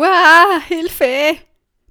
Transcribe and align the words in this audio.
Wow, 0.00 0.62
Hilfe! 0.66 1.36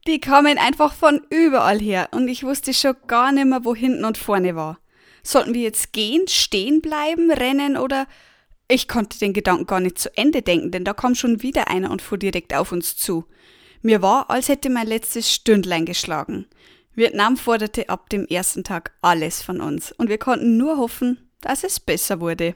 Die 0.08 0.20
kamen 0.20 0.58
einfach 0.58 0.94
von 0.94 1.22
überall 1.30 1.78
her 1.78 2.10
und 2.12 2.28
ich 2.28 2.44
wusste 2.44 2.74
schon 2.74 2.96
gar 3.06 3.32
nicht 3.32 3.46
mehr, 3.46 3.64
wo 3.64 3.76
hinten 3.76 4.04
und 4.04 4.18
vorne 4.18 4.56
war. 4.56 4.80
Sollten 5.22 5.54
wir 5.54 5.62
jetzt 5.62 5.94
gehen, 5.94 6.28
stehen 6.28 6.82
bleiben, 6.82 7.30
rennen 7.30 7.78
oder. 7.78 8.08
Ich 8.68 8.88
konnte 8.88 9.20
den 9.20 9.34
Gedanken 9.34 9.68
gar 9.68 9.80
nicht 9.80 10.00
zu 10.00 10.10
Ende 10.18 10.42
denken, 10.42 10.72
denn 10.72 10.86
da 10.86 10.96
kam 10.96 11.14
schon 11.14 11.44
wieder 11.44 11.68
einer 11.68 11.92
und 11.92 12.02
fuhr 12.02 12.18
direkt 12.18 12.56
auf 12.56 12.72
uns 12.72 12.98
zu. 12.98 13.26
Mir 13.84 14.02
war, 14.02 14.32
als 14.32 14.50
hätte 14.50 14.72
mein 14.72 14.88
letztes 14.88 15.32
Stündlein 15.32 15.86
geschlagen. 15.86 16.48
Vietnam 16.96 17.38
forderte 17.38 17.90
ab 17.90 18.10
dem 18.10 18.26
ersten 18.26 18.64
Tag 18.64 18.92
alles 19.04 19.44
von 19.44 19.62
uns 19.62 19.92
und 19.92 20.10
wir 20.10 20.18
konnten 20.18 20.58
nur 20.58 20.78
hoffen, 20.78 21.30
dass 21.42 21.64
es 21.64 21.80
besser 21.80 22.20
wurde. 22.20 22.56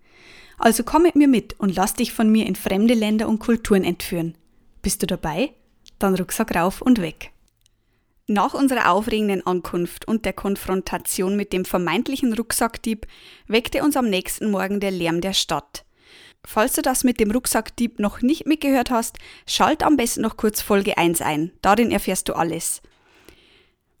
Also 0.61 0.83
komm 0.83 1.01
mit 1.01 1.15
mir 1.15 1.27
mit 1.27 1.59
und 1.59 1.75
lass 1.75 1.95
dich 1.95 2.13
von 2.13 2.31
mir 2.31 2.45
in 2.45 2.55
fremde 2.55 2.93
Länder 2.93 3.27
und 3.27 3.39
Kulturen 3.39 3.83
entführen. 3.83 4.37
Bist 4.83 5.01
du 5.01 5.07
dabei? 5.07 5.55
Dann 5.97 6.13
Rucksack 6.13 6.55
rauf 6.55 6.83
und 6.83 7.01
weg. 7.01 7.31
Nach 8.27 8.53
unserer 8.53 8.91
aufregenden 8.91 9.43
Ankunft 9.43 10.07
und 10.07 10.23
der 10.23 10.33
Konfrontation 10.33 11.35
mit 11.35 11.51
dem 11.51 11.65
vermeintlichen 11.65 12.31
Rucksackdieb 12.33 13.07
weckte 13.47 13.83
uns 13.83 13.97
am 13.97 14.07
nächsten 14.07 14.51
Morgen 14.51 14.79
der 14.79 14.91
Lärm 14.91 15.19
der 15.19 15.33
Stadt. 15.33 15.83
Falls 16.45 16.73
du 16.73 16.83
das 16.83 17.03
mit 17.03 17.19
dem 17.19 17.31
Rucksackdieb 17.31 17.97
noch 17.97 18.21
nicht 18.21 18.45
mitgehört 18.45 18.91
hast, 18.91 19.17
schalt 19.47 19.81
am 19.81 19.97
besten 19.97 20.21
noch 20.21 20.37
kurz 20.37 20.61
Folge 20.61 20.95
1 20.95 21.21
ein. 21.21 21.51
Darin 21.63 21.89
erfährst 21.89 22.29
du 22.29 22.33
alles. 22.33 22.83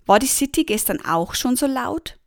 War 0.05 0.19
die 0.19 0.27
City 0.27 0.63
gestern 0.63 1.03
auch 1.03 1.33
schon 1.33 1.55
so 1.55 1.65
laut? 1.65 2.19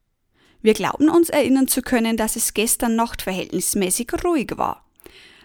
Wir 0.65 0.73
glauben 0.73 1.11
uns 1.11 1.29
erinnern 1.29 1.69
zu 1.69 1.83
können, 1.83 2.17
dass 2.17 2.37
es 2.37 2.55
gestern 2.55 2.97
Nacht 2.97 3.21
verhältnismäßig 3.21 4.11
ruhig 4.25 4.53
war. 4.57 4.83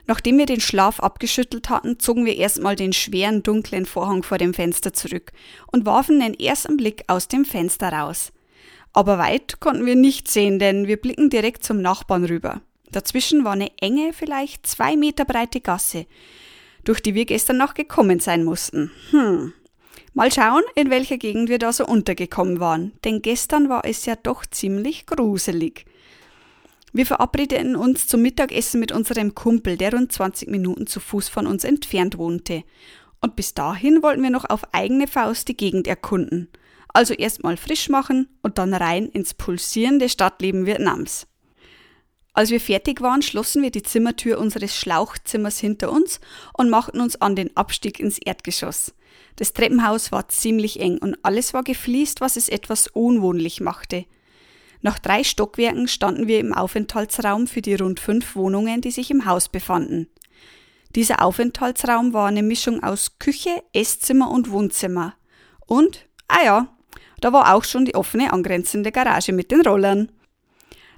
Nachdem 0.07 0.37
wir 0.37 0.45
den 0.45 0.61
Schlaf 0.61 1.01
abgeschüttelt 1.01 1.69
hatten, 1.69 1.99
zogen 1.99 2.23
wir 2.23 2.37
erstmal 2.37 2.77
den 2.77 2.93
schweren, 2.93 3.43
dunklen 3.43 3.85
Vorhang 3.85 4.23
vor 4.23 4.37
dem 4.37 4.53
Fenster 4.53 4.93
zurück 4.93 5.33
und 5.73 5.85
warfen 5.85 6.21
den 6.21 6.39
ersten 6.39 6.77
Blick 6.77 7.03
aus 7.07 7.27
dem 7.27 7.43
Fenster 7.43 7.91
raus. 7.91 8.31
Aber 8.93 9.17
weit 9.17 9.59
konnten 9.59 9.85
wir 9.85 9.97
nicht 9.97 10.29
sehen, 10.29 10.57
denn 10.57 10.87
wir 10.87 10.95
blicken 10.95 11.29
direkt 11.29 11.65
zum 11.65 11.81
Nachbarn 11.81 12.23
rüber. 12.23 12.61
Dazwischen 12.89 13.43
war 13.43 13.51
eine 13.51 13.77
enge, 13.81 14.13
vielleicht 14.13 14.67
zwei 14.67 14.95
Meter 14.95 15.25
breite 15.25 15.59
Gasse, 15.59 16.05
durch 16.85 17.01
die 17.01 17.13
wir 17.13 17.25
gestern 17.25 17.57
Nacht 17.57 17.75
gekommen 17.75 18.21
sein 18.21 18.45
mussten. 18.45 18.89
Hm, 19.11 19.51
Mal 20.13 20.31
schauen, 20.31 20.63
in 20.75 20.89
welcher 20.89 21.17
Gegend 21.17 21.49
wir 21.49 21.59
da 21.59 21.71
so 21.71 21.85
untergekommen 21.85 22.59
waren, 22.59 22.93
denn 23.03 23.21
gestern 23.21 23.69
war 23.69 23.85
es 23.85 24.05
ja 24.05 24.15
doch 24.15 24.45
ziemlich 24.45 25.05
gruselig. 25.05 25.85
Wir 26.91 27.05
verabredeten 27.05 27.75
uns 27.75 28.07
zum 28.07 28.23
Mittagessen 28.23 28.79
mit 28.79 28.91
unserem 28.91 29.35
Kumpel, 29.35 29.77
der 29.77 29.93
rund 29.93 30.11
20 30.11 30.49
Minuten 30.49 30.87
zu 30.87 30.99
Fuß 30.99 31.29
von 31.29 31.45
uns 31.45 31.63
entfernt 31.63 32.17
wohnte. 32.17 32.63
Und 33.21 33.35
bis 33.35 33.53
dahin 33.53 34.01
wollten 34.01 34.23
wir 34.23 34.31
noch 34.31 34.49
auf 34.49 34.73
eigene 34.73 35.07
Faust 35.07 35.47
die 35.47 35.57
Gegend 35.57 35.87
erkunden. 35.87 36.47
Also 36.91 37.13
erstmal 37.13 37.57
frisch 37.57 37.89
machen 37.89 38.27
und 38.41 38.57
dann 38.57 38.73
rein 38.73 39.07
ins 39.07 39.35
pulsierende 39.35 40.09
Stadtleben 40.09 40.65
Vietnams. 40.65 41.27
Als 42.33 42.49
wir 42.49 42.61
fertig 42.61 43.01
waren, 43.01 43.21
schlossen 43.21 43.61
wir 43.61 43.69
die 43.69 43.83
Zimmertür 43.83 44.39
unseres 44.39 44.75
Schlauchzimmers 44.75 45.59
hinter 45.59 45.91
uns 45.91 46.19
und 46.53 46.69
machten 46.69 47.01
uns 47.01 47.21
an 47.21 47.35
den 47.35 47.55
Abstieg 47.55 47.99
ins 47.99 48.17
Erdgeschoss. 48.17 48.93
Das 49.39 49.53
Treppenhaus 49.53 50.11
war 50.11 50.27
ziemlich 50.27 50.81
eng 50.81 50.97
und 50.97 51.17
alles 51.23 51.53
war 51.53 51.63
gefliest, 51.63 52.19
was 52.19 52.35
es 52.35 52.49
etwas 52.49 52.87
unwohnlich 52.87 53.61
machte. 53.61 54.03
Nach 54.81 54.99
drei 54.99 55.23
Stockwerken 55.23 55.87
standen 55.87 56.27
wir 56.27 56.41
im 56.41 56.53
Aufenthaltsraum 56.53 57.47
für 57.47 57.61
die 57.61 57.75
rund 57.75 58.01
fünf 58.01 58.35
Wohnungen, 58.35 58.81
die 58.81 58.91
sich 58.91 59.09
im 59.11 59.25
Haus 59.25 59.47
befanden. 59.47 60.09
Dieser 60.93 61.23
Aufenthaltsraum 61.23 62.11
war 62.11 62.27
eine 62.27 62.43
Mischung 62.43 62.83
aus 62.83 63.17
Küche, 63.17 63.63
Esszimmer 63.71 64.29
und 64.29 64.51
Wohnzimmer. 64.51 65.13
Und, 65.65 66.05
ah 66.27 66.43
ja, 66.43 66.77
da 67.21 67.31
war 67.31 67.55
auch 67.55 67.63
schon 67.63 67.85
die 67.85 67.95
offene 67.95 68.33
angrenzende 68.33 68.91
Garage 68.91 69.31
mit 69.31 69.51
den 69.51 69.61
Rollern. 69.61 70.11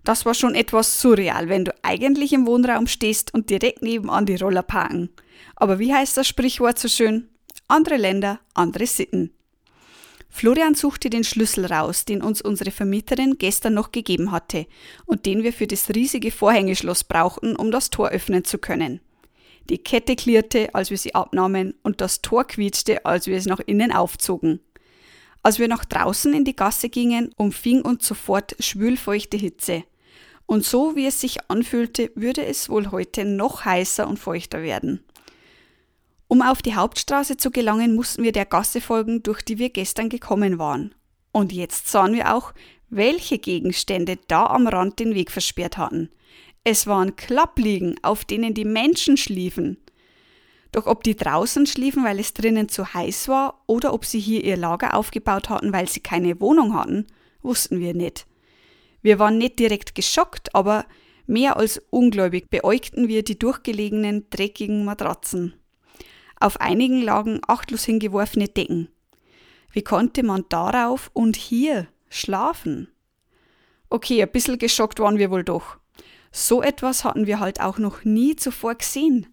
Das 0.04 0.26
war 0.26 0.34
schon 0.34 0.56
etwas 0.56 1.00
surreal, 1.00 1.48
wenn 1.48 1.66
du 1.66 1.76
eigentlich 1.84 2.34
im 2.34 2.48
Wohnraum 2.48 2.88
stehst 2.88 3.36
und 3.36 3.52
direkt 3.52 3.84
nebenan 3.84 4.26
die 4.26 4.38
Roller 4.38 4.64
parken. 4.64 5.12
Aber 5.56 5.78
wie 5.78 5.94
heißt 5.94 6.18
das 6.18 6.28
Sprichwort 6.28 6.80
so 6.80 6.88
schön? 6.88 7.31
Andere 7.72 7.96
Länder, 7.96 8.42
andere 8.54 8.86
Sitten. 8.86 9.32
Florian 10.30 10.76
suchte 10.76 11.10
den 11.10 11.24
Schlüssel 11.24 11.68
raus, 11.68 12.04
den 12.04 12.22
uns 12.22 12.42
unsere 12.42 12.70
Vermieterin 12.70 13.38
gestern 13.38 13.76
noch 13.76 13.94
gegeben 13.94 14.34
hatte 14.34 14.68
und 15.06 15.26
den 15.26 15.42
wir 15.42 15.54
für 15.54 15.68
das 15.68 15.88
riesige 15.92 16.32
Vorhängeschloss 16.32 17.06
brauchten, 17.06 17.56
um 17.56 17.72
das 17.72 17.90
Tor 17.90 18.10
öffnen 18.10 18.44
zu 18.44 18.58
können. 18.58 19.00
Die 19.70 19.78
Kette 19.78 20.18
klirrte, 20.18 20.76
als 20.76 20.90
wir 20.90 20.98
sie 20.98 21.16
abnahmen, 21.16 21.74
und 21.82 22.02
das 22.02 22.22
Tor 22.22 22.44
quietschte, 22.44 23.06
als 23.06 23.28
wir 23.28 23.38
es 23.38 23.46
nach 23.46 23.62
innen 23.66 23.94
aufzogen. 23.94 24.60
Als 25.42 25.58
wir 25.58 25.70
nach 25.70 25.86
draußen 25.86 26.34
in 26.34 26.44
die 26.44 26.58
Gasse 26.58 26.90
gingen, 26.90 27.32
umfing 27.38 27.84
uns 27.84 28.06
sofort 28.06 28.54
schwülfeuchte 28.60 29.38
Hitze. 29.38 29.86
Und 30.46 30.66
so 30.66 30.98
wie 30.98 31.06
es 31.06 31.22
sich 31.22 31.50
anfühlte, 31.50 32.12
würde 32.16 32.46
es 32.46 32.68
wohl 32.68 32.92
heute 32.92 33.24
noch 33.24 33.64
heißer 33.64 34.10
und 34.10 34.20
feuchter 34.20 34.62
werden. 34.62 35.06
Um 36.32 36.42
auf 36.42 36.62
die 36.62 36.76
Hauptstraße 36.76 37.36
zu 37.36 37.52
gelangen, 37.52 37.94
mussten 37.94 38.24
wir 38.24 38.32
der 38.32 38.46
Gasse 38.46 38.80
folgen, 38.80 39.22
durch 39.22 39.42
die 39.42 39.58
wir 39.58 39.70
gestern 39.70 40.08
gekommen 40.08 40.60
waren. 40.60 40.96
Und 41.34 41.52
jetzt 41.52 41.90
sahen 41.90 42.14
wir 42.14 42.34
auch, 42.34 42.54
welche 42.90 43.38
Gegenstände 43.38 44.18
da 44.30 44.46
am 44.46 44.66
Rand 44.66 45.00
den 45.00 45.14
Weg 45.14 45.30
versperrt 45.30 45.78
hatten. 45.78 46.10
Es 46.64 46.88
waren 46.88 47.18
Klappliegen, 47.18 48.00
auf 48.02 48.24
denen 48.24 48.54
die 48.54 48.64
Menschen 48.64 49.18
schliefen. 49.18 49.76
Doch 50.72 50.86
ob 50.86 51.04
die 51.04 51.18
draußen 51.18 51.66
schliefen, 51.66 52.06
weil 52.06 52.18
es 52.18 52.34
drinnen 52.34 52.70
zu 52.70 52.94
heiß 52.94 53.28
war, 53.28 53.66
oder 53.68 53.94
ob 53.94 54.06
sie 54.06 54.22
hier 54.22 54.42
ihr 54.42 54.56
Lager 54.56 54.96
aufgebaut 54.96 55.50
hatten, 55.50 55.74
weil 55.74 55.90
sie 55.90 56.00
keine 56.00 56.40
Wohnung 56.40 56.74
hatten, 56.76 57.08
wussten 57.42 57.82
wir 57.82 57.94
nicht. 57.94 58.26
Wir 59.02 59.20
waren 59.20 59.38
nicht 59.38 59.60
direkt 59.60 59.96
geschockt, 59.96 60.56
aber 60.56 60.86
mehr 61.28 61.58
als 61.58 61.82
ungläubig 61.90 62.50
beäugten 62.50 63.10
wir 63.10 63.22
die 63.22 63.38
durchgelegenen, 63.38 64.30
dreckigen 64.30 64.86
Matratzen. 64.86 65.56
Auf 66.42 66.60
einigen 66.60 67.04
lagen 67.04 67.40
achtlos 67.48 67.86
hingeworfene 67.86 68.48
Decken. 68.48 68.90
Wie 69.72 69.84
konnte 69.84 70.24
man 70.24 70.44
darauf 70.50 71.12
und 71.14 71.36
hier 71.36 71.88
schlafen? 72.10 72.88
Okay, 73.92 74.24
ein 74.24 74.32
bisschen 74.32 74.58
geschockt 74.58 75.00
waren 75.00 75.20
wir 75.20 75.30
wohl 75.30 75.44
doch. 75.44 75.78
So 76.32 76.64
etwas 76.64 77.04
hatten 77.04 77.28
wir 77.28 77.40
halt 77.40 77.62
auch 77.62 77.78
noch 77.78 78.06
nie 78.06 78.36
zuvor 78.36 78.74
gesehen. 78.74 79.28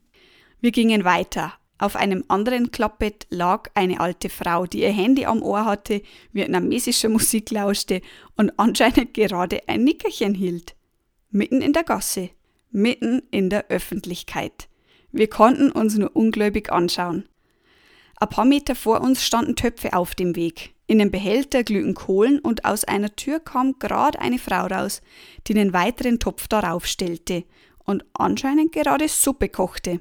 Wir 0.60 0.70
gingen 0.70 1.04
weiter. 1.04 1.54
Auf 1.78 1.96
einem 1.96 2.24
anderen 2.28 2.72
Klappbett 2.72 3.26
lag 3.30 3.70
eine 3.72 4.00
alte 4.00 4.28
Frau, 4.28 4.66
die 4.66 4.82
ihr 4.82 4.92
Handy 4.92 5.24
am 5.24 5.42
Ohr 5.42 5.64
hatte, 5.64 6.02
vietnamesische 6.32 7.08
Musik 7.08 7.50
lauschte 7.50 8.02
und 8.36 8.52
anscheinend 8.58 9.14
gerade 9.14 9.66
ein 9.66 9.82
Nickerchen 9.82 10.34
hielt. 10.34 10.76
Mitten 11.30 11.62
in 11.62 11.72
der 11.72 11.84
Gasse, 11.84 12.28
mitten 12.70 13.22
in 13.30 13.48
der 13.48 13.68
Öffentlichkeit. 13.70 14.68
Wir 15.12 15.28
konnten 15.28 15.70
uns 15.70 15.96
nur 15.96 16.14
ungläubig 16.14 16.70
anschauen. 16.70 17.28
Ein 18.16 18.28
paar 18.28 18.44
Meter 18.44 18.74
vor 18.74 19.00
uns 19.00 19.24
standen 19.24 19.56
Töpfe 19.56 19.92
auf 19.92 20.14
dem 20.14 20.36
Weg. 20.36 20.74
In 20.86 20.98
dem 20.98 21.10
Behälter 21.10 21.64
glühten 21.64 21.94
Kohlen 21.94 22.38
und 22.40 22.64
aus 22.64 22.84
einer 22.84 23.14
Tür 23.14 23.40
kam 23.40 23.78
gerade 23.78 24.18
eine 24.20 24.38
Frau 24.38 24.66
raus, 24.66 25.02
die 25.46 25.54
einen 25.54 25.72
weiteren 25.72 26.18
Topf 26.18 26.48
darauf 26.48 26.86
stellte 26.86 27.44
und 27.84 28.04
anscheinend 28.14 28.72
gerade 28.72 29.08
Suppe 29.08 29.48
kochte. 29.48 30.00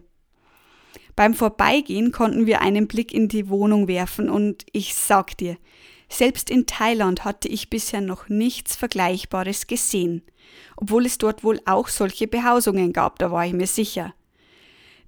Beim 1.15 1.33
Vorbeigehen 1.33 2.12
konnten 2.12 2.45
wir 2.45 2.62
einen 2.62 2.88
Blick 2.88 3.13
in 3.13 3.27
die 3.27 3.50
Wohnung 3.50 3.88
werfen 3.88 4.30
und 4.30 4.65
ich 4.71 4.95
sag 4.95 5.38
dir, 5.38 5.57
selbst 6.09 6.50
in 6.50 6.68
Thailand 6.68 7.25
hatte 7.25 7.48
ich 7.48 7.69
bisher 7.69 8.01
noch 8.01 8.30
nichts 8.30 8.75
Vergleichbares 8.75 9.68
gesehen, 9.68 10.21
obwohl 10.77 11.06
es 11.06 11.18
dort 11.18 11.44
wohl 11.44 11.59
auch 11.65 11.88
solche 11.88 12.27
Behausungen 12.27 12.94
gab, 12.94 13.19
da 13.19 13.31
war 13.31 13.45
ich 13.45 13.54
mir 13.54 13.68
sicher. 13.68 14.13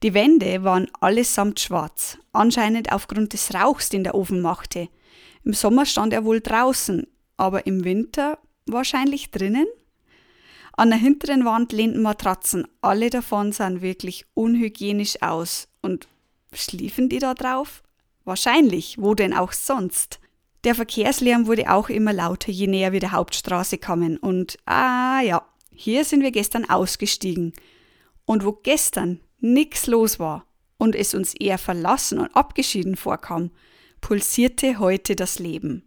Die 0.01 0.13
Wände 0.13 0.63
waren 0.63 0.87
allesamt 1.01 1.59
schwarz, 1.59 2.17
anscheinend 2.31 2.91
aufgrund 2.91 3.33
des 3.33 3.53
Rauchs, 3.53 3.89
den 3.89 4.05
der 4.05 4.15
Ofen 4.15 4.41
machte. 4.41 4.87
Im 5.43 5.53
Sommer 5.53 5.85
stand 5.85 6.13
er 6.13 6.23
wohl 6.23 6.39
draußen, 6.39 7.05
aber 7.35 7.65
im 7.65 7.83
Winter 7.83 8.39
wahrscheinlich 8.65 9.31
drinnen? 9.31 9.67
An 10.73 10.91
der 10.91 10.99
hinteren 10.99 11.43
Wand 11.43 11.73
lehnten 11.73 12.01
Matratzen. 12.01 12.65
Alle 12.79 13.09
davon 13.09 13.51
sahen 13.51 13.81
wirklich 13.81 14.25
unhygienisch 14.33 15.21
aus. 15.21 15.67
Und 15.81 16.07
schliefen 16.53 17.09
die 17.09 17.19
da 17.19 17.33
drauf? 17.33 17.83
Wahrscheinlich, 18.23 18.95
wo 18.97 19.13
denn 19.13 19.33
auch 19.33 19.51
sonst? 19.51 20.21
Der 20.63 20.75
Verkehrslärm 20.75 21.47
wurde 21.47 21.69
auch 21.69 21.89
immer 21.89 22.13
lauter, 22.13 22.51
je 22.51 22.67
näher 22.67 22.93
wir 22.93 23.01
der 23.01 23.11
Hauptstraße 23.11 23.77
kamen. 23.77 24.17
Und 24.17 24.57
ah 24.65 25.19
ja, 25.21 25.45
hier 25.73 26.05
sind 26.05 26.21
wir 26.21 26.31
gestern 26.31 26.69
ausgestiegen. 26.69 27.51
Und 28.25 28.45
wo 28.45 28.53
gestern 28.53 29.19
nix 29.39 29.87
los 29.87 30.19
war 30.19 30.45
und 30.77 30.95
es 30.95 31.13
uns 31.13 31.33
eher 31.33 31.57
verlassen 31.57 32.19
und 32.19 32.35
abgeschieden 32.35 32.95
vorkam, 32.95 33.51
pulsierte 34.01 34.79
heute 34.79 35.15
das 35.15 35.39
Leben. 35.39 35.83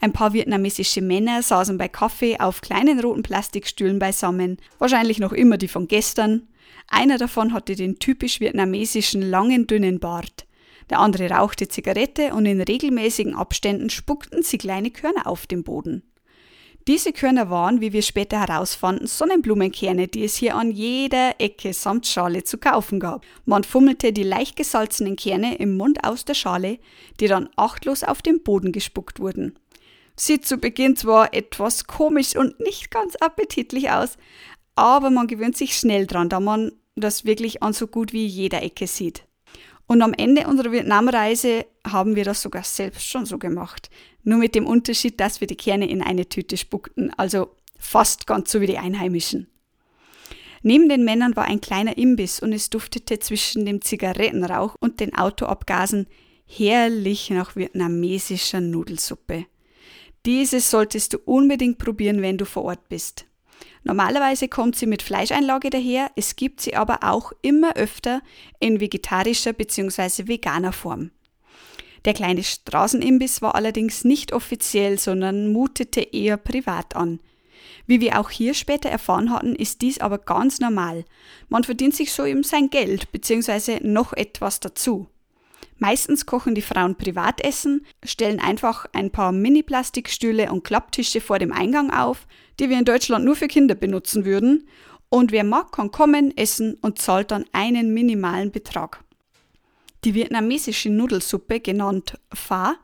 Ein 0.00 0.12
paar 0.12 0.32
vietnamesische 0.32 1.02
Männer 1.02 1.42
saßen 1.42 1.78
bei 1.78 1.88
Kaffee 1.88 2.38
auf 2.38 2.60
kleinen 2.60 3.00
roten 3.00 3.22
Plastikstühlen 3.22 3.98
beisammen, 3.98 4.58
wahrscheinlich 4.78 5.18
noch 5.18 5.32
immer 5.32 5.56
die 5.56 5.68
von 5.68 5.88
gestern. 5.88 6.48
Einer 6.88 7.16
davon 7.16 7.52
hatte 7.52 7.76
den 7.76 7.98
typisch 7.98 8.40
vietnamesischen 8.40 9.22
langen, 9.22 9.66
dünnen 9.66 10.00
Bart. 10.00 10.46
Der 10.90 10.98
andere 10.98 11.30
rauchte 11.30 11.68
Zigarette 11.68 12.34
und 12.34 12.44
in 12.44 12.60
regelmäßigen 12.60 13.34
Abständen 13.34 13.88
spuckten 13.88 14.42
sie 14.42 14.58
kleine 14.58 14.90
Körner 14.90 15.26
auf 15.26 15.46
den 15.46 15.64
Boden. 15.64 16.02
Diese 16.86 17.14
Körner 17.14 17.48
waren, 17.48 17.80
wie 17.80 17.94
wir 17.94 18.02
später 18.02 18.40
herausfanden, 18.40 19.06
Sonnenblumenkerne, 19.06 20.06
die 20.06 20.24
es 20.24 20.36
hier 20.36 20.54
an 20.54 20.70
jeder 20.70 21.40
Ecke 21.40 21.72
samt 21.72 22.06
Schale 22.06 22.44
zu 22.44 22.58
kaufen 22.58 23.00
gab. 23.00 23.24
Man 23.46 23.64
fummelte 23.64 24.12
die 24.12 24.22
leicht 24.22 24.54
gesalzenen 24.54 25.16
Kerne 25.16 25.54
im 25.54 25.78
Mund 25.78 26.04
aus 26.04 26.26
der 26.26 26.34
Schale, 26.34 26.78
die 27.20 27.26
dann 27.26 27.48
achtlos 27.56 28.04
auf 28.04 28.20
den 28.20 28.42
Boden 28.42 28.70
gespuckt 28.70 29.18
wurden. 29.18 29.58
Sieht 30.14 30.46
zu 30.46 30.58
Beginn 30.58 30.94
zwar 30.94 31.32
etwas 31.32 31.86
komisch 31.86 32.36
und 32.36 32.60
nicht 32.60 32.90
ganz 32.90 33.16
appetitlich 33.16 33.90
aus, 33.90 34.18
aber 34.76 35.08
man 35.08 35.26
gewöhnt 35.26 35.56
sich 35.56 35.78
schnell 35.78 36.06
dran, 36.06 36.28
da 36.28 36.38
man 36.38 36.72
das 36.96 37.24
wirklich 37.24 37.62
an 37.62 37.72
so 37.72 37.86
gut 37.86 38.12
wie 38.12 38.26
jeder 38.26 38.62
Ecke 38.62 38.86
sieht. 38.86 39.24
Und 39.86 40.02
am 40.02 40.14
Ende 40.14 40.46
unserer 40.46 40.72
Vietnamreise 40.72 41.66
haben 41.86 42.16
wir 42.16 42.24
das 42.24 42.40
sogar 42.40 42.64
selbst 42.64 43.06
schon 43.06 43.26
so 43.26 43.38
gemacht. 43.38 43.90
Nur 44.22 44.38
mit 44.38 44.54
dem 44.54 44.66
Unterschied, 44.66 45.20
dass 45.20 45.40
wir 45.40 45.46
die 45.46 45.56
Kerne 45.56 45.88
in 45.88 46.02
eine 46.02 46.28
Tüte 46.28 46.56
spuckten, 46.56 47.12
also 47.16 47.54
fast 47.78 48.26
ganz 48.26 48.50
so 48.50 48.60
wie 48.60 48.66
die 48.66 48.78
Einheimischen. 48.78 49.48
Neben 50.62 50.88
den 50.88 51.04
Männern 51.04 51.36
war 51.36 51.44
ein 51.44 51.60
kleiner 51.60 51.98
Imbiss 51.98 52.40
und 52.40 52.54
es 52.54 52.70
duftete 52.70 53.18
zwischen 53.18 53.66
dem 53.66 53.82
Zigarettenrauch 53.82 54.76
und 54.80 55.00
den 55.00 55.14
Autoabgasen 55.14 56.06
herrlich 56.46 57.28
nach 57.28 57.54
vietnamesischer 57.54 58.62
Nudelsuppe. 58.62 59.44
Diese 60.24 60.60
solltest 60.60 61.12
du 61.12 61.18
unbedingt 61.18 61.76
probieren, 61.76 62.22
wenn 62.22 62.38
du 62.38 62.46
vor 62.46 62.64
Ort 62.64 62.88
bist. 62.88 63.26
Normalerweise 63.84 64.48
kommt 64.48 64.76
sie 64.76 64.86
mit 64.86 65.02
Fleischeinlage 65.02 65.68
daher, 65.68 66.10
es 66.16 66.36
gibt 66.36 66.62
sie 66.62 66.74
aber 66.74 67.00
auch 67.02 67.32
immer 67.42 67.76
öfter 67.76 68.22
in 68.58 68.80
vegetarischer 68.80 69.52
bzw. 69.52 70.26
veganer 70.26 70.72
Form. 70.72 71.10
Der 72.06 72.14
kleine 72.14 72.42
Straßenimbiss 72.42 73.40
war 73.42 73.54
allerdings 73.54 74.04
nicht 74.04 74.32
offiziell, 74.32 74.98
sondern 74.98 75.52
mutete 75.52 76.00
eher 76.00 76.38
privat 76.38 76.96
an. 76.96 77.20
Wie 77.86 78.00
wir 78.00 78.18
auch 78.18 78.30
hier 78.30 78.54
später 78.54 78.88
erfahren 78.88 79.30
hatten, 79.30 79.54
ist 79.54 79.82
dies 79.82 79.98
aber 79.98 80.18
ganz 80.18 80.60
normal. 80.60 81.04
Man 81.48 81.64
verdient 81.64 81.94
sich 81.94 82.12
so 82.12 82.24
eben 82.24 82.42
sein 82.42 82.70
Geld 82.70 83.12
bzw. 83.12 83.80
noch 83.82 84.14
etwas 84.14 84.60
dazu. 84.60 85.08
Meistens 85.78 86.24
kochen 86.24 86.54
die 86.54 86.62
Frauen 86.62 86.96
Privatessen, 86.96 87.84
stellen 88.04 88.40
einfach 88.40 88.86
ein 88.92 89.10
paar 89.10 89.32
Mini-Plastikstühle 89.32 90.50
und 90.50 90.64
Klapptische 90.64 91.20
vor 91.20 91.38
dem 91.38 91.52
Eingang 91.52 91.90
auf, 91.90 92.26
die 92.58 92.68
wir 92.70 92.78
in 92.78 92.84
Deutschland 92.84 93.24
nur 93.24 93.36
für 93.36 93.48
Kinder 93.48 93.74
benutzen 93.74 94.24
würden, 94.24 94.68
und 95.08 95.30
wer 95.30 95.44
mag, 95.44 95.70
kann 95.70 95.92
kommen, 95.92 96.36
essen 96.36 96.74
und 96.80 96.98
zahlt 96.98 97.30
dann 97.30 97.44
einen 97.52 97.94
minimalen 97.94 98.50
Betrag. 98.50 99.04
Die 100.04 100.14
vietnamesische 100.14 100.90
Nudelsuppe, 100.90 101.60
genannt 101.60 102.18
Pho, 102.32 102.74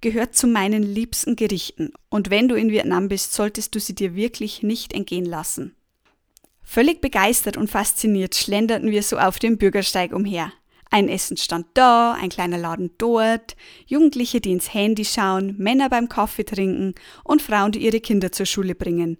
gehört 0.00 0.34
zu 0.34 0.46
meinen 0.46 0.82
liebsten 0.82 1.36
Gerichten 1.36 1.92
und 2.08 2.30
wenn 2.30 2.48
du 2.48 2.56
in 2.56 2.70
Vietnam 2.70 3.08
bist, 3.08 3.32
solltest 3.32 3.74
du 3.74 3.80
sie 3.80 3.94
dir 3.94 4.14
wirklich 4.14 4.62
nicht 4.62 4.92
entgehen 4.92 5.24
lassen. 5.24 5.74
Völlig 6.62 7.00
begeistert 7.00 7.56
und 7.56 7.70
fasziniert 7.70 8.34
schlenderten 8.34 8.90
wir 8.90 9.02
so 9.02 9.16
auf 9.16 9.38
dem 9.38 9.56
Bürgersteig 9.56 10.12
umher. 10.12 10.52
Ein 10.90 11.08
Essen 11.08 11.36
stand 11.36 11.66
da, 11.74 12.12
ein 12.12 12.30
kleiner 12.30 12.58
Laden 12.58 12.90
dort, 12.98 13.56
Jugendliche, 13.86 14.40
die 14.40 14.52
ins 14.52 14.72
Handy 14.72 15.04
schauen, 15.04 15.54
Männer 15.58 15.90
beim 15.90 16.08
Kaffee 16.08 16.44
trinken 16.44 16.94
und 17.24 17.42
Frauen, 17.42 17.72
die 17.72 17.84
ihre 17.84 18.00
Kinder 18.00 18.32
zur 18.32 18.46
Schule 18.46 18.74
bringen. 18.74 19.18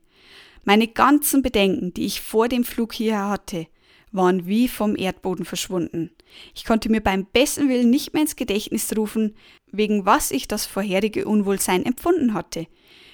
Meine 0.64 0.88
ganzen 0.88 1.42
Bedenken, 1.42 1.92
die 1.92 2.06
ich 2.06 2.20
vor 2.20 2.48
dem 2.48 2.64
Flug 2.64 2.92
hierher 2.94 3.28
hatte, 3.28 3.66
waren 4.12 4.46
wie 4.46 4.68
vom 4.68 4.96
Erdboden 4.96 5.44
verschwunden. 5.44 6.10
Ich 6.54 6.64
konnte 6.64 6.88
mir 6.88 7.02
beim 7.02 7.26
besten 7.26 7.68
Willen 7.68 7.90
nicht 7.90 8.12
mehr 8.12 8.22
ins 8.22 8.36
Gedächtnis 8.36 8.94
rufen, 8.96 9.34
wegen 9.70 10.06
was 10.06 10.30
ich 10.30 10.48
das 10.48 10.66
vorherige 10.66 11.26
Unwohlsein 11.26 11.84
empfunden 11.84 12.34
hatte. 12.34 12.66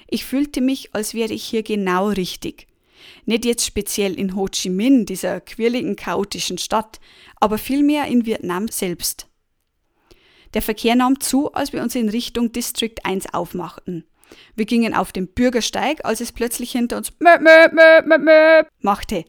Ich 0.08 0.24
fühlte 0.24 0.60
mich, 0.60 0.94
als 0.94 1.14
wäre 1.14 1.32
ich 1.32 1.44
hier 1.44 1.62
genau 1.62 2.08
richtig. 2.08 2.68
Nicht 3.26 3.44
jetzt 3.44 3.64
speziell 3.64 4.14
in 4.14 4.34
Ho 4.36 4.46
Chi 4.48 4.70
Minh, 4.70 5.06
dieser 5.06 5.40
quirligen, 5.40 5.96
chaotischen 5.96 6.58
Stadt, 6.58 7.00
aber 7.40 7.58
vielmehr 7.58 8.06
in 8.06 8.26
Vietnam 8.26 8.68
selbst. 8.68 9.28
Der 10.54 10.62
Verkehr 10.62 10.94
nahm 10.94 11.20
zu, 11.20 11.52
als 11.52 11.72
wir 11.72 11.82
uns 11.82 11.94
in 11.94 12.08
Richtung 12.08 12.52
District 12.52 12.94
1 13.02 13.34
aufmachten. 13.34 14.04
Wir 14.56 14.64
gingen 14.64 14.94
auf 14.94 15.12
den 15.12 15.28
Bürgersteig, 15.28 16.04
als 16.04 16.20
es 16.20 16.32
plötzlich 16.32 16.72
hinter 16.72 16.96
uns 16.96 17.12
möp, 17.18 17.40
möp, 17.40 17.72
möp, 17.72 18.06
möp, 18.06 18.20
möp 18.20 18.68
machte. 18.80 19.24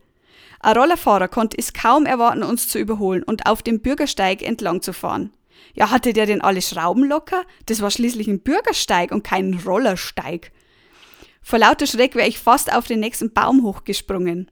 Ein 0.60 0.77
Rollerfahrer 0.77 1.27
konnte 1.27 1.57
es 1.57 1.74
kaum 1.74 2.06
erwarten, 2.06 2.44
uns 2.44 2.68
zu 2.68 2.80
überholen 2.80 3.24
und 3.24 3.45
auf 3.45 3.62
dem 3.62 3.81
Bürgersteig 3.81 4.42
entlang 4.42 4.81
zu 4.81 4.94
fahren. 4.94 5.31
Ja, 5.74 5.92
hatte 5.92 6.13
der 6.13 6.25
denn 6.25 6.42
alle 6.42 6.62
Schrauben 6.62 7.04
locker? 7.04 7.44
Das 7.66 7.81
war 7.81 7.92
schließlich 7.92 8.27
ein 8.27 8.39
Bürgersteig 8.39 9.12
und 9.12 9.24
kein 9.24 9.60
Rollersteig. 9.66 10.51
Vor 11.48 11.60
lauter 11.60 11.86
Schreck 11.86 12.16
wäre 12.16 12.28
ich 12.28 12.40
fast 12.40 12.74
auf 12.74 12.88
den 12.88 13.00
nächsten 13.00 13.32
Baum 13.32 13.62
hochgesprungen. 13.62 14.50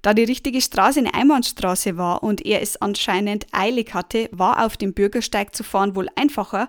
Da 0.00 0.14
die 0.14 0.22
richtige 0.22 0.60
Straße 0.60 1.00
eine 1.00 1.12
Einbahnstraße 1.12 1.96
war 1.96 2.22
und 2.22 2.46
er 2.46 2.62
es 2.62 2.80
anscheinend 2.80 3.46
eilig 3.50 3.94
hatte, 3.94 4.28
war 4.30 4.64
auf 4.64 4.76
dem 4.76 4.94
Bürgersteig 4.94 5.56
zu 5.56 5.64
fahren 5.64 5.96
wohl 5.96 6.08
einfacher 6.14 6.68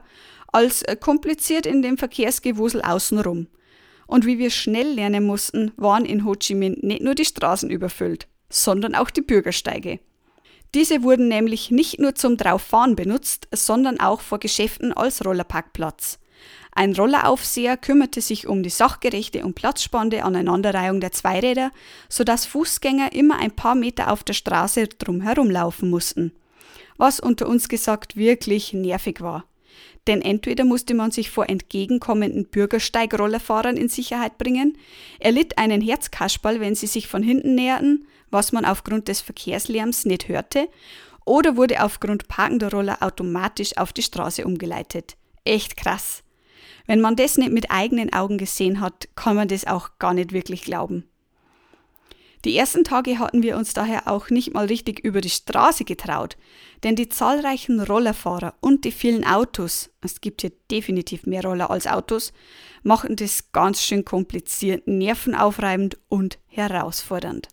als 0.52 0.82
äh, 0.82 0.96
kompliziert 0.96 1.68
in 1.68 1.84
dem 1.84 2.00
Verkehrsgewusel 2.00 2.82
außenrum. 2.82 3.46
Und 4.08 4.26
wie 4.26 4.40
wir 4.40 4.50
schnell 4.50 4.94
lernen 4.94 5.24
mussten, 5.24 5.74
waren 5.78 6.06
in 6.06 6.26
Ho 6.26 6.34
Chi 6.34 6.56
Minh 6.56 6.80
nicht 6.82 7.04
nur 7.04 7.14
die 7.14 7.26
Straßen 7.26 7.70
überfüllt, 7.70 8.28
sondern 8.50 8.96
auch 8.96 9.12
die 9.12 9.22
Bürgersteige. 9.22 10.00
Diese 10.74 11.04
wurden 11.04 11.28
nämlich 11.28 11.70
nicht 11.70 12.00
nur 12.00 12.16
zum 12.16 12.38
Drauffahren 12.38 12.96
benutzt, 12.96 13.48
sondern 13.52 14.00
auch 14.00 14.22
vor 14.22 14.40
Geschäften 14.40 14.92
als 14.92 15.24
Rollerparkplatz. 15.24 16.18
Ein 16.72 16.94
Rolleraufseher 16.94 17.78
kümmerte 17.78 18.20
sich 18.22 18.48
um 18.48 18.62
die 18.62 18.70
sachgerechte 18.70 19.46
und 19.46 19.56
platzspannende 19.56 20.24
Aneinanderreihung 20.24 21.00
der 21.00 21.14
Zweiräder, 21.14 21.72
sodass 22.10 22.46
Fußgänger 22.46 23.14
immer 23.14 23.40
ein 23.40 23.52
paar 23.52 23.75
Meter 23.75 24.12
auf 24.12 24.24
der 24.24 24.34
Straße 24.34 24.88
drumherum 24.88 25.50
laufen 25.50 25.90
mussten. 25.90 26.34
Was 26.98 27.20
unter 27.20 27.48
uns 27.48 27.70
gesagt 27.70 28.18
wirklich 28.18 28.74
nervig 28.74 29.22
war. 29.22 29.46
Denn 30.08 30.22
entweder 30.22 30.66
musste 30.66 30.94
man 30.94 31.12
sich 31.12 31.32
vor 31.32 31.50
entgegenkommenden 31.50 32.46
Bürgersteigrollerfahrern 32.46 33.78
in 33.78 33.90
Sicherheit 33.90 34.38
bringen, 34.38 34.78
er 35.20 35.32
litt 35.32 35.58
einen 35.58 35.82
Herzkasperl, 35.82 36.60
wenn 36.60 36.75
sie 36.75 36.88
sich 36.88 37.08
von 37.08 37.24
hinten 37.24 37.56
näherten, 37.56 38.06
was 38.30 38.52
man 38.52 38.66
aufgrund 38.66 39.08
des 39.08 39.22
Verkehrslärms 39.22 40.06
nicht 40.06 40.28
hörte, 40.28 40.68
oder 41.25 41.56
wurde 41.58 41.84
aufgrund 41.84 42.28
parkender 42.28 42.70
Roller 42.70 43.02
automatisch 43.02 43.78
auf 43.78 43.94
die 43.94 44.04
Straße 44.04 44.46
umgeleitet. 44.46 45.16
Echt 45.44 45.75
krass. 45.75 46.25
Wenn 46.88 47.01
man 47.01 47.15
das 47.15 47.38
nicht 47.38 47.51
mit 47.51 47.72
eigenen 47.72 48.13
Augen 48.13 48.38
gesehen 48.38 48.80
hat, 48.80 49.08
kann 49.15 49.36
man 49.36 49.48
das 49.48 49.65
auch 49.65 49.98
gar 50.00 50.13
nicht 50.13 50.34
wirklich 50.34 50.63
glauben. 50.63 51.06
Die 52.46 52.56
ersten 52.56 52.84
Tage 52.84 53.18
hatten 53.18 53.42
wir 53.42 53.58
uns 53.58 53.74
daher 53.74 54.08
auch 54.08 54.30
nicht 54.30 54.54
mal 54.54 54.68
richtig 54.68 55.00
über 55.00 55.20
die 55.20 55.32
Straße 55.32 55.84
getraut, 55.84 56.38
denn 56.84 56.96
die 56.96 57.10
zahlreichen 57.10 57.80
Rollerfahrer 57.80 58.54
und 58.62 58.86
die 58.86 58.92
vielen 58.92 59.25
Autos, 59.25 59.89
es 60.01 60.22
gibt 60.22 60.42
hier 60.42 60.51
definitiv 60.70 61.25
mehr 61.25 61.44
Roller 61.44 61.72
als 61.72 61.88
Autos, 61.88 62.34
machten 62.84 63.15
das 63.15 63.51
ganz 63.51 63.82
schön 63.82 64.06
kompliziert, 64.06 64.86
nervenaufreibend 64.86 65.98
und 66.08 66.38
herausfordernd. 66.46 67.48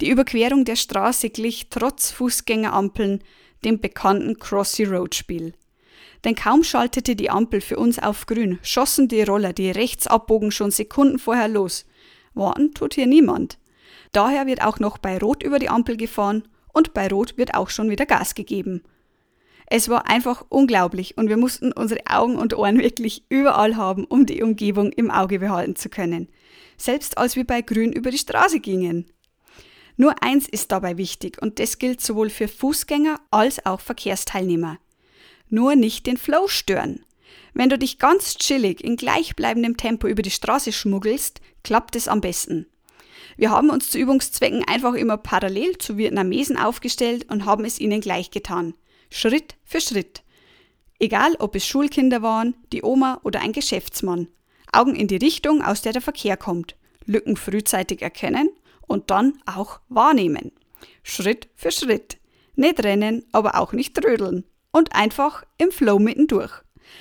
Die 0.00 0.08
Überquerung 0.08 0.64
der 0.64 0.76
Straße 0.76 1.28
glich 1.28 1.68
trotz 1.68 2.10
Fußgängerampeln 2.10 3.22
dem 3.66 3.80
bekannten 3.80 4.38
Crossy 4.38 4.84
Road 4.84 5.14
Spiel. 5.14 5.52
Denn 6.24 6.34
kaum 6.34 6.64
schaltete 6.64 7.16
die 7.16 7.30
Ampel 7.30 7.60
für 7.60 7.76
uns 7.76 7.98
auf 7.98 8.26
grün, 8.26 8.58
schossen 8.62 9.08
die 9.08 9.22
Roller, 9.22 9.52
die 9.52 9.70
rechts 9.70 10.06
abbogen, 10.06 10.50
schon 10.50 10.70
Sekunden 10.70 11.18
vorher 11.18 11.48
los. 11.48 11.86
Warten 12.34 12.72
tut 12.74 12.94
hier 12.94 13.06
niemand. 13.06 13.58
Daher 14.12 14.46
wird 14.46 14.62
auch 14.62 14.78
noch 14.78 14.98
bei 14.98 15.18
Rot 15.18 15.42
über 15.42 15.58
die 15.58 15.68
Ampel 15.68 15.96
gefahren 15.96 16.48
und 16.72 16.94
bei 16.94 17.08
Rot 17.08 17.36
wird 17.38 17.54
auch 17.54 17.70
schon 17.70 17.90
wieder 17.90 18.06
Gas 18.06 18.34
gegeben. 18.34 18.82
Es 19.68 19.88
war 19.88 20.08
einfach 20.08 20.44
unglaublich 20.48 21.18
und 21.18 21.28
wir 21.28 21.36
mussten 21.36 21.72
unsere 21.72 22.00
Augen 22.08 22.36
und 22.36 22.56
Ohren 22.56 22.78
wirklich 22.78 23.24
überall 23.28 23.76
haben, 23.76 24.04
um 24.04 24.24
die 24.24 24.42
Umgebung 24.42 24.92
im 24.92 25.10
Auge 25.10 25.40
behalten 25.40 25.76
zu 25.76 25.88
können. 25.88 26.28
selbst 26.78 27.18
als 27.18 27.36
wir 27.36 27.46
bei 27.46 27.62
Grün 27.62 27.92
über 27.92 28.10
die 28.10 28.18
Straße 28.18 28.60
gingen. 28.60 29.06
Nur 29.96 30.22
eins 30.22 30.46
ist 30.46 30.72
dabei 30.72 30.98
wichtig 30.98 31.40
und 31.40 31.58
das 31.58 31.78
gilt 31.78 32.00
sowohl 32.00 32.28
für 32.28 32.48
Fußgänger 32.48 33.18
als 33.30 33.64
auch 33.64 33.80
Verkehrsteilnehmer. 33.80 34.78
Nur 35.48 35.76
nicht 35.76 36.06
den 36.06 36.16
Flow 36.16 36.48
stören. 36.48 37.04
Wenn 37.54 37.68
du 37.68 37.78
dich 37.78 37.98
ganz 37.98 38.36
chillig 38.36 38.82
in 38.82 38.96
gleichbleibendem 38.96 39.76
Tempo 39.76 40.06
über 40.06 40.22
die 40.22 40.30
Straße 40.30 40.72
schmuggelst, 40.72 41.40
klappt 41.62 41.96
es 41.96 42.08
am 42.08 42.20
besten. 42.20 42.66
Wir 43.36 43.50
haben 43.50 43.70
uns 43.70 43.90
zu 43.90 43.98
Übungszwecken 43.98 44.64
einfach 44.64 44.94
immer 44.94 45.16
parallel 45.16 45.78
zu 45.78 45.96
Vietnamesen 45.96 46.56
aufgestellt 46.56 47.30
und 47.30 47.44
haben 47.44 47.64
es 47.64 47.78
ihnen 47.78 48.00
gleich 48.00 48.30
getan. 48.30 48.74
Schritt 49.10 49.54
für 49.64 49.80
Schritt. 49.80 50.22
Egal, 50.98 51.36
ob 51.38 51.54
es 51.54 51.66
Schulkinder 51.66 52.22
waren, 52.22 52.54
die 52.72 52.82
Oma 52.82 53.20
oder 53.22 53.40
ein 53.40 53.52
Geschäftsmann. 53.52 54.28
Augen 54.72 54.94
in 54.94 55.08
die 55.08 55.16
Richtung, 55.16 55.62
aus 55.62 55.82
der 55.82 55.92
der 55.92 56.02
Verkehr 56.02 56.36
kommt. 56.36 56.76
Lücken 57.04 57.36
frühzeitig 57.36 58.02
erkennen 58.02 58.50
und 58.86 59.10
dann 59.10 59.38
auch 59.46 59.80
wahrnehmen. 59.88 60.52
Schritt 61.02 61.48
für 61.54 61.70
Schritt. 61.70 62.18
Nicht 62.54 62.82
rennen, 62.82 63.24
aber 63.32 63.60
auch 63.60 63.72
nicht 63.72 63.94
trödeln. 63.94 64.44
Und 64.76 64.94
einfach 64.94 65.42
im 65.56 65.70
Flow 65.70 65.98
mittendurch. 65.98 66.52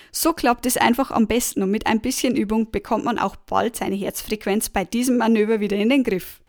So 0.09 0.31
klappt 0.31 0.65
es 0.65 0.77
einfach 0.77 1.11
am 1.11 1.27
besten 1.27 1.61
und 1.61 1.71
mit 1.71 1.87
ein 1.87 1.99
bisschen 1.99 2.37
Übung 2.37 2.71
bekommt 2.71 3.03
man 3.03 3.19
auch 3.19 3.35
bald 3.35 3.75
seine 3.75 3.97
Herzfrequenz 3.97 4.69
bei 4.69 4.85
diesem 4.85 5.17
Manöver 5.17 5.59
wieder 5.59 5.75
in 5.75 5.89
den 5.89 6.05
Griff. 6.05 6.39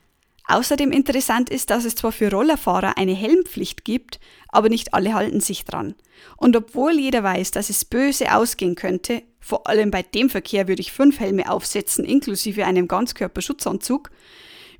Außerdem 0.46 0.92
interessant 0.92 1.50
ist, 1.50 1.70
dass 1.70 1.84
es 1.84 1.96
zwar 1.96 2.12
für 2.12 2.30
Rollerfahrer 2.30 2.96
eine 2.96 3.14
Helmpflicht 3.14 3.84
gibt, 3.84 4.20
aber 4.50 4.68
nicht 4.68 4.94
alle 4.94 5.14
halten 5.14 5.40
sich 5.40 5.64
dran. 5.64 5.96
Und 6.36 6.54
obwohl 6.54 6.92
jeder 6.92 7.24
weiß, 7.24 7.50
dass 7.50 7.70
es 7.70 7.84
böse 7.84 8.32
ausgehen 8.32 8.76
könnte, 8.76 9.24
vor 9.40 9.66
allem 9.66 9.90
bei 9.90 10.02
dem 10.02 10.30
Verkehr 10.30 10.68
würde 10.68 10.80
ich 10.80 10.92
fünf 10.92 11.18
Helme 11.18 11.50
aufsetzen, 11.50 12.04
inklusive 12.04 12.66
einem 12.66 12.86
Ganzkörperschutzanzug, 12.86 14.12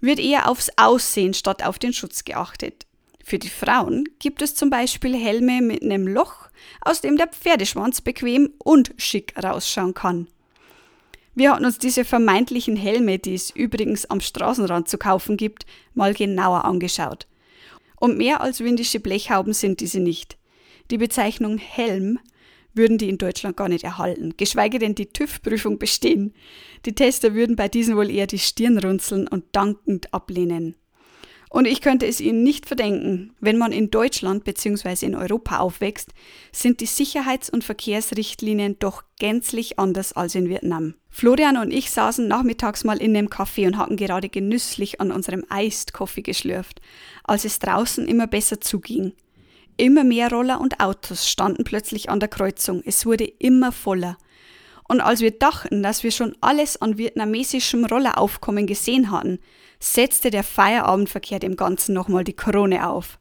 wird 0.01 0.21
eher 0.21 0.49
aufs 0.49 0.71
Aussehen 0.77 1.35
statt 1.35 1.65
auf 1.65 1.81
den 1.81 1.93
Schutz 1.93 2.25
geachtet. 2.25 2.87
Für 3.29 3.41
die 3.41 3.49
Frauen 3.49 4.09
gibt 4.21 4.41
es 4.41 4.55
zum 4.55 4.71
Beispiel 4.71 5.17
Helme 5.17 5.61
mit 5.61 5.83
einem 5.83 6.07
Loch, 6.07 6.47
aus 6.81 7.01
dem 7.01 7.17
der 7.17 7.27
Pferdeschwanz 7.27 8.01
bequem 8.01 8.53
und 8.59 8.95
schick 8.99 9.35
rausschauen 9.43 9.95
kann. 9.95 10.29
Wir 11.35 11.51
hatten 11.51 11.65
uns 11.65 11.79
diese 11.79 12.05
vermeintlichen 12.05 12.77
Helme, 12.77 13.19
die 13.19 13.35
es 13.35 13.51
übrigens 13.51 14.07
am 14.07 14.21
Straßenrand 14.21 14.87
zu 14.87 14.97
kaufen 14.97 15.37
gibt, 15.37 15.67
mal 15.93 16.15
genauer 16.15 16.65
angeschaut. 16.65 17.27
Und 17.99 18.17
mehr 18.17 18.43
als 18.43 18.61
windische 18.61 19.01
Blechhauben 19.01 19.55
sind 19.55 19.81
diese 19.81 19.99
nicht. 19.99 20.39
Die 20.93 20.99
Bezeichnung 20.99 21.59
Helm 21.59 22.21
würden 22.75 22.97
die 22.97 23.09
in 23.09 23.19
Deutschland 23.19 23.57
gar 23.57 23.69
nicht 23.69 23.83
erhalten, 23.83 24.35
geschweige 24.37 24.79
denn 24.79 24.95
die 24.95 25.07
TÜV-Prüfung 25.07 25.81
bestehen. 25.81 26.33
Die 26.85 26.95
Tester 26.95 27.35
würden 27.35 27.57
bei 27.57 27.67
diesen 27.67 27.97
wohl 27.97 28.09
eher 28.09 28.29
die 28.29 28.39
Stirn 28.39 28.79
runzeln 28.79 29.27
und 29.27 29.47
dankend 29.51 30.15
ablehnen. 30.15 30.77
Und 31.49 31.67
ich 31.67 31.81
könnte 31.81 32.07
es 32.07 32.21
Ihnen 32.21 32.43
nicht 32.43 32.67
verdenken, 32.67 33.35
wenn 33.41 33.57
man 33.57 33.73
in 33.73 33.91
Deutschland 33.91 34.45
bzw. 34.45 35.07
in 35.07 35.15
Europa 35.15 35.59
aufwächst, 35.59 36.11
sind 36.53 36.81
die 36.81 36.87
Sicherheits- 36.87 37.51
und 37.51 37.63
Verkehrsrichtlinien 37.63 38.79
doch 38.79 39.05
gänzlich 39.19 39.79
anders 39.79 40.13
als 40.13 40.35
in 40.35 40.49
Vietnam. 40.49 40.95
Florian 41.09 41.57
und 41.57 41.73
ich 41.73 41.91
saßen 41.91 42.27
nachmittags 42.27 42.85
mal 42.85 42.99
in 42.99 43.15
dem 43.15 43.29
Café 43.29 43.67
und 43.67 43.79
hatten 43.79 43.97
gerade 43.97 44.29
genüsslich 44.29 45.01
an 45.01 45.13
unserem 45.13 45.45
Iced 45.51 45.93
Coffee 45.93 46.23
geschlürft, 46.23 46.81
als 47.25 47.45
es 47.45 47.59
draußen 47.59 48.07
immer 48.07 48.27
besser 48.27 48.61
zuging. 48.61 49.13
Immer 49.79 50.05
mehr 50.05 50.31
Roller 50.31 50.61
und 50.61 50.81
Autos 50.81 51.29
standen 51.29 51.65
plötzlich 51.65 52.11
an 52.11 52.19
der 52.21 52.29
Kreuzung. 52.29 52.83
Es 52.85 53.07
wurde 53.07 53.25
immer 53.25 53.73
voller. 53.73 54.17
Und 54.89 55.01
als 55.01 55.21
wir 55.21 55.33
dachten, 55.33 55.83
dass 55.83 56.03
wir 56.03 56.11
schon 56.11 56.37
alles 56.41 56.81
an 56.81 56.99
vietnamesischem 56.99 57.85
Rolleraufkommen 57.85 58.67
gesehen 58.67 59.11
hatten, 59.11 59.41
setzte 59.81 60.31
der 60.31 60.45
Feierabendverkehr 60.45 61.39
dem 61.39 61.57
Ganzen 61.57 61.95
nochmal 61.95 62.25
die 62.25 62.37
Krone 62.37 62.89
auf. 62.89 63.19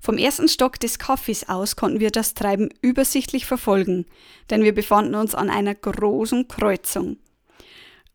Vom 0.00 0.18
ersten 0.18 0.48
Stock 0.48 0.80
des 0.80 0.98
Cafés 0.98 1.48
aus 1.48 1.76
konnten 1.76 2.00
wir 2.00 2.10
das 2.10 2.34
Treiben 2.34 2.70
übersichtlich 2.80 3.46
verfolgen, 3.46 4.06
denn 4.50 4.64
wir 4.64 4.74
befanden 4.74 5.14
uns 5.14 5.34
an 5.34 5.48
einer 5.48 5.76
großen 5.76 6.48
Kreuzung. 6.48 7.18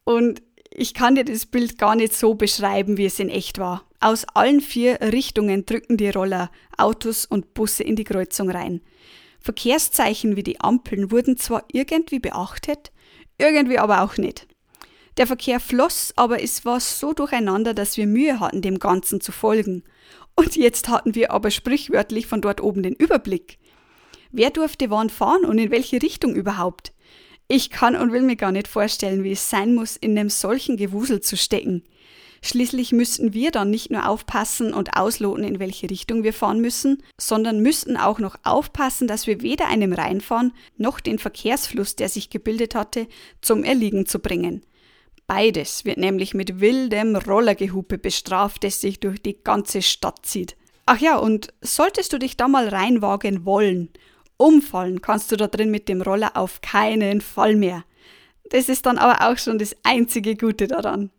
Und 0.03 0.41
ich 0.70 0.94
kann 0.94 1.15
dir 1.15 1.24
das 1.24 1.46
Bild 1.46 1.77
gar 1.77 1.96
nicht 1.96 2.13
so 2.13 2.36
beschreiben, 2.36 2.98
wie 2.98 3.06
es 3.06 3.20
in 3.20 3.29
echt 3.29 3.58
war. 3.58 3.84
Aus 4.00 4.25
allen 4.34 4.62
vier 4.62 5.00
Richtungen 5.01 5.65
drückten 5.65 5.98
die 5.98 6.10
Roller, 6.10 6.51
Autos 6.77 7.25
und 7.25 7.53
Busse 7.53 7.84
in 7.84 7.96
die 7.96 8.03
Kreuzung 8.03 8.50
rein. 8.50 8.82
Verkehrszeichen 9.39 10.36
wie 10.36 10.44
die 10.44 10.60
Ampeln 10.60 11.12
wurden 11.12 11.38
zwar 11.38 11.63
irgendwie 11.72 12.20
beachtet, 12.20 12.91
irgendwie 13.38 13.79
aber 13.79 14.01
auch 14.01 14.17
nicht. 14.17 14.48
Der 15.17 15.27
Verkehr 15.27 15.60
floss, 15.60 16.13
aber 16.15 16.44
es 16.44 16.63
war 16.63 16.79
so 16.79 17.13
durcheinander, 17.13 17.74
dass 17.74 17.98
wir 17.98 18.06
Mühe 18.06 18.39
hatten, 18.39 18.62
dem 18.62 18.77
Ganzen 18.77 19.20
zu 19.20 19.32
folgen. 19.32 19.84
Und 20.36 20.56
jetzt 20.56 20.89
hatten 20.89 21.15
wir 21.15 21.32
aber 21.32 21.50
sprichwörtlich 21.50 22.27
von 22.27 22.41
dort 22.41 22.62
oben 22.62 22.84
den 22.84 22.94
Überblick. 22.94 23.58
Wer 24.32 24.51
durfte 24.51 24.91
wann 24.91 25.10
fahren 25.10 25.46
und 25.46 25.58
in 25.58 25.72
welche 25.72 26.01
Richtung 26.01 26.36
überhaupt? 26.36 26.94
Ich 27.48 27.70
kann 27.70 27.96
und 27.96 28.12
will 28.12 28.22
mir 28.22 28.36
gar 28.36 28.51
nicht 28.51 28.67
vorstellen, 28.67 29.24
wie 29.24 29.32
es 29.32 29.50
sein 29.50 29.74
muss, 29.74 29.96
in 29.96 30.17
einem 30.17 30.29
solchen 30.29 30.77
Gewusel 30.77 31.22
zu 31.22 31.38
stecken. 31.38 31.84
Schließlich 32.41 32.91
müssten 32.91 33.34
wir 33.34 33.51
dann 33.51 33.70
nicht 33.70 33.91
nur 33.91 34.08
aufpassen 34.08 34.74
und 34.74 34.96
ausloten, 34.96 35.44
in 35.44 35.60
welche 35.60 35.89
Richtung 35.89 36.24
wir 36.24 36.34
fahren 36.34 36.62
müssen, 36.62 37.03
sondern 37.17 37.62
müssten 37.62 37.98
auch 37.98 38.20
noch 38.20 38.38
aufpassen, 38.44 39.08
dass 39.08 39.27
wir 39.27 39.41
weder 39.41 39.67
einem 39.67 39.94
reinfahren 39.94 40.53
noch 40.77 41.00
den 41.00 41.20
Verkehrsfluss, 41.20 41.96
der 41.96 42.10
sich 42.10 42.29
gebildet 42.29 42.75
hatte, 42.75 43.08
zum 43.41 43.63
Erliegen 43.63 44.06
zu 44.06 44.20
bringen. 44.20 44.63
Beides 45.25 45.84
wird 45.84 45.98
nämlich 45.98 46.34
mit 46.34 46.62
wildem 46.62 47.15
Rollergehupe 47.15 47.98
bestraft, 47.98 48.63
das 48.63 48.79
sich 48.79 49.00
durch 49.01 49.22
die 49.22 49.44
ganze 49.44 49.82
Stadt 49.82 50.20
zieht. 50.25 50.56
Ach 50.86 51.00
ja, 51.00 51.17
und 51.17 51.53
solltest 51.62 52.13
du 52.13 52.17
dich 52.17 52.38
da 52.38 52.48
mal 52.48 52.70
reinwagen 52.70 53.46
wollen, 53.46 53.89
umfallen 54.38 55.01
kannst 55.01 55.32
du 55.32 55.36
da 55.36 55.48
drin 55.48 55.70
mit 55.70 55.89
dem 55.89 56.01
Roller 56.01 56.38
auf 56.38 56.62
keinen 56.62 57.20
Fall 57.20 57.58
mehr. 57.58 57.84
Das 58.51 58.70
ist 58.70 58.86
dann 58.86 58.98
aber 58.98 59.29
auch 59.29 59.38
schon 59.38 59.60
das 59.60 59.75
einzige 59.84 60.38
Gute 60.38 60.67
daran. 60.67 61.12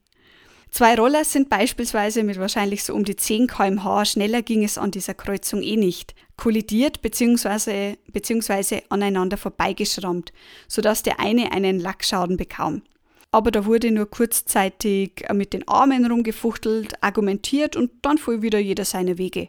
Zwei 0.71 0.95
Roller 0.97 1.25
sind 1.25 1.49
beispielsweise 1.49 2.23
mit 2.23 2.39
wahrscheinlich 2.39 2.85
so 2.85 2.95
um 2.95 3.05
die 3.05 3.17
10 3.17 3.47
km/h, 3.47 4.05
schneller 4.05 4.43
ging 4.43 4.65
es 4.65 4.79
an 4.79 4.91
dieser 4.91 5.15
Kreuzung 5.15 5.63
eh 5.63 5.77
nicht, 5.77 6.15
kollidiert 6.37 7.01
bzw. 7.03 7.97
beziehungsweise 8.13 8.83
aneinander 8.91 9.37
vorbeigeschrammt, 9.37 10.33
sodass 10.69 11.03
der 11.03 11.21
eine 11.21 11.53
einen 11.53 11.81
Lackschaden 11.81 12.37
bekam 12.37 12.83
aber 13.31 13.51
da 13.51 13.67
wurde 13.67 13.91
nur 13.91 14.11
kurzzeitig 14.11 15.25
mit 15.33 15.53
den 15.53 15.67
Armen 15.69 16.07
rumgefuchtelt, 16.11 17.03
argumentiert 17.03 17.77
und 17.77 17.91
dann 18.03 18.19
fuhr 18.19 18.43
wieder 18.43 18.59
jeder 18.59 18.85
seine 18.85 19.19
Wege. 19.19 19.49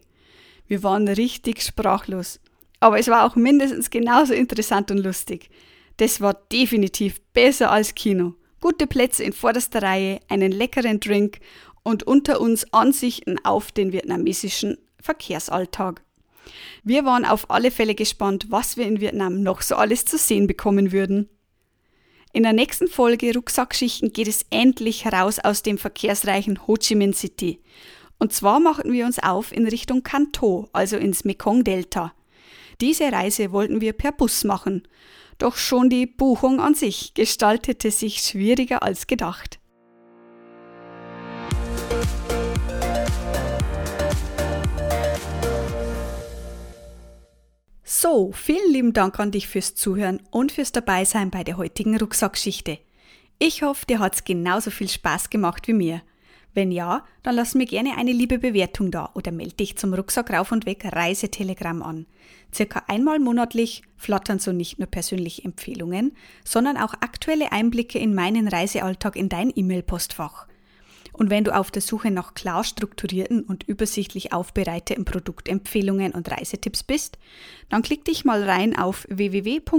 Wir 0.68 0.84
waren 0.84 1.08
richtig 1.08 1.62
sprachlos. 1.62 2.40
Aber 2.82 3.00
es 3.00 3.08
war 3.08 3.26
auch 3.26 3.36
mindestens 3.36 3.90
genauso 3.90 4.34
interessant 4.34 4.92
und 4.92 5.00
lustig. 5.00 5.50
Das 5.98 6.22
war 6.22 6.34
definitiv 6.34 7.20
besser 7.34 7.72
als 7.72 7.96
Kino. 7.96 8.36
Gute 8.62 8.88
Plätze 8.88 9.24
in 9.24 9.34
vorderster 9.34 9.82
Reihe, 9.82 10.20
einen 10.28 10.52
leckeren 10.52 11.00
Drink 11.00 11.40
und 11.84 12.04
unter 12.04 12.42
uns 12.42 12.74
Ansichten 12.74 13.38
auf 13.44 13.72
den 13.72 13.94
vietnamesischen 13.94 14.78
Verkehrsalltag. 15.00 16.04
Wir 16.84 17.06
waren 17.06 17.26
auf 17.26 17.50
alle 17.50 17.72
Fälle 17.72 17.96
gespannt, 17.96 18.48
was 18.50 18.76
wir 18.76 18.86
in 18.86 19.00
Vietnam 19.00 19.44
noch 19.44 19.62
so 19.62 19.76
alles 19.76 20.06
zu 20.06 20.18
sehen 20.18 20.48
bekommen 20.48 20.92
würden. 20.92 21.30
In 22.32 22.44
der 22.44 22.54
nächsten 22.54 22.88
Folge 22.88 23.34
Rucksackschichten 23.34 24.14
geht 24.14 24.28
es 24.28 24.46
endlich 24.50 25.06
heraus 25.06 25.40
aus 25.40 25.64
dem 25.64 25.78
verkehrsreichen 25.78 26.68
Ho 26.68 26.76
Chi 26.76 26.96
Minh 26.96 27.14
City. 27.14 27.60
Und 28.20 28.34
zwar 28.34 28.60
machen 28.60 28.92
wir 28.92 29.06
uns 29.06 29.20
auf 29.20 29.52
in 29.52 29.68
Richtung 29.68 30.04
Kanto, 30.04 30.68
also 30.74 30.98
ins 30.98 31.24
Mekong-Delta. 31.24 32.14
Diese 32.82 33.12
Reise 33.12 33.52
wollten 33.52 33.82
wir 33.82 33.94
per 33.94 34.12
Bus 34.12 34.44
machen. 34.44 34.84
Doch 35.40 35.56
schon 35.56 35.90
die 35.90 36.06
Buchung 36.06 36.60
an 36.60 36.76
sich 36.76 37.14
gestaltete 37.14 37.92
sich 37.92 38.20
schwieriger 38.20 38.84
als 38.84 39.08
gedacht. 39.08 39.60
So, 47.84 48.32
vielen 48.34 48.72
lieben 48.72 48.94
Dank 48.94 49.18
an 49.20 49.32
dich 49.32 49.48
fürs 49.48 49.76
Zuhören 49.76 50.22
und 50.30 50.52
fürs 50.52 50.74
Dabeisein 50.74 51.32
bei 51.32 51.44
der 51.44 51.58
heutigen 51.58 51.98
Rucksackschichte. 51.98 52.78
Ich 53.40 53.64
hoffe, 53.64 53.86
dir 53.86 54.00
hat's 54.00 54.26
genauso 54.26 54.72
viel 54.72 54.90
Spaß 54.90 55.30
gemacht 55.30 55.68
wie 55.70 55.74
mir. 55.74 56.02
Wenn 56.54 56.72
ja, 56.72 57.06
dann 57.24 57.36
lass 57.36 57.56
mir 57.56 57.66
gerne 57.66 57.98
eine 57.98 58.12
liebe 58.12 58.40
Bewertung 58.40 58.92
da 58.92 59.12
oder 59.14 59.32
melde 59.32 59.56
dich 59.56 59.78
zum 59.78 59.94
Rucksack 59.94 60.32
rauf 60.32 60.52
und 60.52 60.66
weg 60.66 60.84
Reisetelegramm 60.84 61.82
an. 61.82 62.06
Circa 62.54 62.84
einmal 62.88 63.20
monatlich 63.20 63.84
flattern 63.96 64.40
so 64.40 64.52
nicht 64.52 64.80
nur 64.80 64.88
persönliche 64.88 65.44
Empfehlungen, 65.46 66.14
sondern 66.44 66.78
auch 66.78 66.94
aktuelle 66.96 67.52
Einblicke 67.52 68.00
in 68.00 68.16
meinen 68.16 68.48
Reisealltag 68.48 69.16
in 69.16 69.30
dein 69.30 69.52
E-Mail-Postfach. 69.56 70.48
Und 71.14 71.30
wenn 71.30 71.44
du 71.44 71.56
auf 71.56 71.70
der 71.70 71.82
Suche 71.82 72.12
nach 72.12 72.34
klar 72.34 72.64
strukturierten 72.64 73.44
und 73.44 73.64
übersichtlich 73.68 74.32
aufbereiteten 74.32 75.04
Produktempfehlungen 75.06 76.14
und 76.14 76.32
Reisetipps 76.32 76.84
bist, 76.84 77.18
dann 77.68 77.82
klick 77.82 78.06
dich 78.06 78.24
mal 78.26 78.44
rein 78.44 78.78
auf 78.78 79.06
www.rruw.de. 79.10 79.74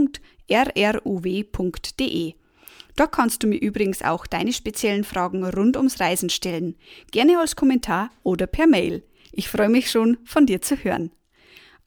Da 2.97 3.07
kannst 3.07 3.43
du 3.43 3.47
mir 3.47 3.57
übrigens 3.57 4.03
auch 4.03 4.27
deine 4.27 4.53
speziellen 4.53 5.05
Fragen 5.05 5.45
rund 5.45 5.77
ums 5.79 6.01
Reisen 6.01 6.29
stellen, 6.29 6.75
gerne 7.11 7.39
als 7.39 7.57
Kommentar 7.57 8.11
oder 8.23 8.47
per 8.47 8.67
Mail. 8.67 9.03
Ich 9.33 9.49
freue 9.49 9.71
mich 9.71 9.91
schon, 9.91 10.19
von 10.25 10.45
dir 10.45 10.61
zu 10.61 10.77
hören. 10.77 11.11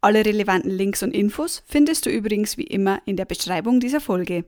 Alle 0.03 0.25
relevanten 0.25 0.69
Links 0.69 1.01
und 1.01 1.13
Infos 1.13 1.63
findest 1.65 2.05
du 2.05 2.09
übrigens 2.09 2.57
wie 2.57 2.63
immer 2.63 3.01
in 3.05 3.15
der 3.15 3.23
Beschreibung 3.23 3.79
dieser 3.79 4.01
Folge. 4.01 4.43